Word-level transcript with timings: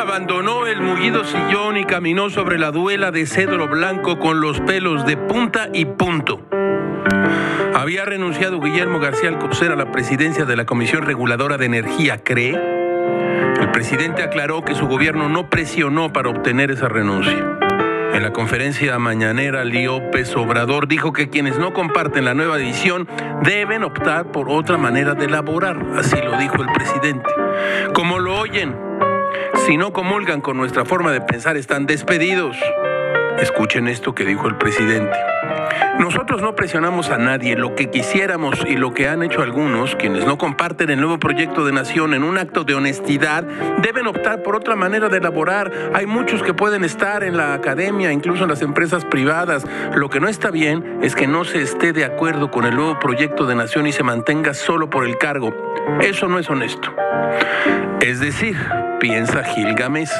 abandonó 0.00 0.66
el 0.66 0.80
mullido 0.80 1.24
sillón 1.24 1.76
y 1.76 1.84
caminó 1.84 2.30
sobre 2.30 2.58
la 2.58 2.70
duela 2.70 3.10
de 3.10 3.26
cedro 3.26 3.68
blanco 3.68 4.18
con 4.18 4.40
los 4.40 4.58
pelos 4.60 5.04
de 5.04 5.18
punta 5.18 5.68
y 5.74 5.84
punto. 5.84 6.40
Había 7.74 8.06
renunciado 8.06 8.60
Guillermo 8.60 8.98
García 8.98 9.28
Alcocer 9.28 9.72
a 9.72 9.76
la 9.76 9.92
presidencia 9.92 10.46
de 10.46 10.56
la 10.56 10.64
Comisión 10.64 11.02
Reguladora 11.02 11.58
de 11.58 11.66
Energía, 11.66 12.24
¿cree? 12.24 12.58
El 13.60 13.70
presidente 13.72 14.22
aclaró 14.22 14.64
que 14.64 14.74
su 14.74 14.86
gobierno 14.86 15.28
no 15.28 15.50
presionó 15.50 16.10
para 16.12 16.30
obtener 16.30 16.70
esa 16.70 16.88
renuncia. 16.88 17.58
En 18.14 18.22
la 18.22 18.32
conferencia 18.32 18.98
mañanera, 18.98 19.64
López 19.64 20.34
Obrador 20.34 20.88
dijo 20.88 21.12
que 21.12 21.28
quienes 21.28 21.58
no 21.58 21.74
comparten 21.74 22.24
la 22.24 22.32
nueva 22.32 22.58
edición 22.58 23.06
deben 23.42 23.84
optar 23.84 24.32
por 24.32 24.48
otra 24.48 24.78
manera 24.78 25.14
de 25.14 25.26
elaborar, 25.26 25.78
así 25.96 26.16
lo 26.16 26.38
dijo 26.38 26.56
el 26.56 26.72
presidente. 26.72 27.28
Como 27.92 28.18
lo 28.18 28.38
oyen, 28.38 28.89
si 29.70 29.76
no 29.76 29.92
comulgan 29.92 30.40
con 30.40 30.56
nuestra 30.56 30.84
forma 30.84 31.12
de 31.12 31.20
pensar, 31.20 31.56
están 31.56 31.86
despedidos. 31.86 32.56
Escuchen 33.38 33.86
esto 33.86 34.16
que 34.16 34.24
dijo 34.24 34.48
el 34.48 34.56
presidente. 34.56 35.16
Nosotros 36.00 36.40
no 36.40 36.54
presionamos 36.54 37.10
a 37.10 37.18
nadie. 37.18 37.56
Lo 37.56 37.74
que 37.74 37.90
quisiéramos 37.90 38.64
y 38.66 38.76
lo 38.76 38.94
que 38.94 39.06
han 39.06 39.22
hecho 39.22 39.42
algunos, 39.42 39.96
quienes 39.96 40.24
no 40.24 40.38
comparten 40.38 40.88
el 40.88 40.98
nuevo 40.98 41.18
proyecto 41.18 41.66
de 41.66 41.72
nación 41.72 42.14
en 42.14 42.24
un 42.24 42.38
acto 42.38 42.64
de 42.64 42.74
honestidad, 42.74 43.44
deben 43.82 44.06
optar 44.06 44.42
por 44.42 44.56
otra 44.56 44.76
manera 44.76 45.10
de 45.10 45.18
elaborar. 45.18 45.70
Hay 45.92 46.06
muchos 46.06 46.42
que 46.42 46.54
pueden 46.54 46.84
estar 46.84 47.22
en 47.22 47.36
la 47.36 47.52
academia, 47.52 48.12
incluso 48.12 48.44
en 48.44 48.48
las 48.48 48.62
empresas 48.62 49.04
privadas. 49.04 49.66
Lo 49.94 50.08
que 50.08 50.20
no 50.20 50.28
está 50.28 50.50
bien 50.50 51.00
es 51.02 51.14
que 51.14 51.26
no 51.26 51.44
se 51.44 51.60
esté 51.60 51.92
de 51.92 52.06
acuerdo 52.06 52.50
con 52.50 52.64
el 52.64 52.74
nuevo 52.74 52.98
proyecto 52.98 53.44
de 53.44 53.54
nación 53.54 53.86
y 53.86 53.92
se 53.92 54.02
mantenga 54.02 54.54
solo 54.54 54.88
por 54.88 55.04
el 55.04 55.18
cargo. 55.18 55.54
Eso 56.00 56.28
no 56.28 56.38
es 56.38 56.48
honesto. 56.48 56.94
Es 58.00 58.20
decir, 58.20 58.56
piensa 59.00 59.44
Gilgamesh. 59.44 60.10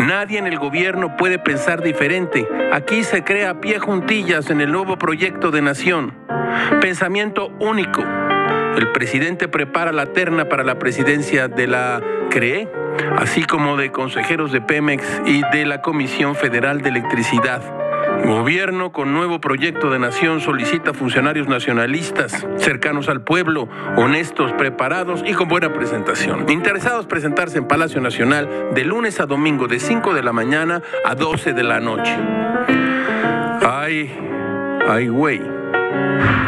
Nadie 0.00 0.38
en 0.38 0.46
el 0.46 0.58
gobierno 0.58 1.16
puede 1.16 1.38
pensar 1.38 1.82
diferente. 1.82 2.46
Aquí 2.72 3.02
se 3.02 3.24
crea 3.24 3.60
pie 3.60 3.78
juntillas 3.78 4.50
en 4.50 4.60
el 4.60 4.70
nuevo 4.70 4.95
proyecto 4.98 5.50
de 5.50 5.62
nación. 5.62 6.14
Pensamiento 6.80 7.48
único. 7.60 8.02
El 8.76 8.92
presidente 8.92 9.48
prepara 9.48 9.92
la 9.92 10.06
terna 10.06 10.48
para 10.48 10.64
la 10.64 10.78
presidencia 10.78 11.48
de 11.48 11.66
la 11.66 12.00
CRE, 12.30 12.68
así 13.16 13.44
como 13.44 13.76
de 13.76 13.90
consejeros 13.90 14.52
de 14.52 14.60
Pemex 14.60 15.22
y 15.24 15.42
de 15.52 15.64
la 15.64 15.80
Comisión 15.80 16.34
Federal 16.34 16.82
de 16.82 16.90
Electricidad. 16.90 17.62
Gobierno 18.24 18.92
con 18.92 19.12
nuevo 19.12 19.40
proyecto 19.40 19.90
de 19.90 19.98
nación 19.98 20.40
solicita 20.40 20.92
funcionarios 20.92 21.48
nacionalistas, 21.48 22.46
cercanos 22.56 23.08
al 23.08 23.20
pueblo, 23.20 23.68
honestos, 23.96 24.52
preparados 24.54 25.22
y 25.24 25.32
con 25.34 25.48
buena 25.48 25.72
presentación. 25.72 26.46
Interesados 26.48 27.06
presentarse 27.06 27.58
en 27.58 27.68
Palacio 27.68 28.00
Nacional 28.00 28.70
de 28.74 28.84
lunes 28.84 29.20
a 29.20 29.26
domingo 29.26 29.68
de 29.68 29.78
5 29.78 30.12
de 30.12 30.22
la 30.22 30.32
mañana 30.32 30.82
a 31.04 31.14
12 31.14 31.52
de 31.52 31.62
la 31.62 31.78
noche. 31.80 32.16
Ay, 34.88 35.08
güey. 35.08 35.42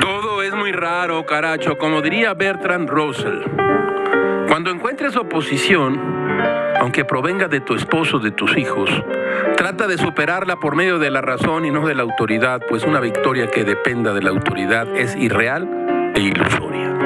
Todo 0.00 0.42
es 0.42 0.54
muy 0.54 0.70
raro, 0.70 1.26
caracho, 1.26 1.76
como 1.76 2.02
diría 2.02 2.34
Bertrand 2.34 2.88
Russell. 2.88 3.42
Cuando 4.46 4.70
encuentres 4.70 5.16
oposición, 5.16 6.00
aunque 6.80 7.04
provenga 7.04 7.48
de 7.48 7.60
tu 7.60 7.74
esposo 7.74 8.20
de 8.20 8.30
tus 8.30 8.56
hijos, 8.56 8.90
trata 9.56 9.86
de 9.88 9.98
superarla 9.98 10.56
por 10.56 10.76
medio 10.76 10.98
de 10.98 11.10
la 11.10 11.20
razón 11.20 11.64
y 11.64 11.70
no 11.70 11.86
de 11.86 11.96
la 11.96 12.02
autoridad, 12.02 12.62
pues 12.68 12.84
una 12.84 13.00
victoria 13.00 13.48
que 13.48 13.64
dependa 13.64 14.14
de 14.14 14.22
la 14.22 14.30
autoridad 14.30 14.86
es 14.96 15.16
irreal 15.16 16.12
e 16.14 16.20
ilusoria. 16.20 16.97